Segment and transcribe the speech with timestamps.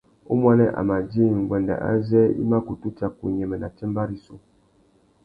[0.33, 4.35] Umuênê a mà djï nguêndê azê i mà kutu tsaka unyêmê nà tsámbá rissú.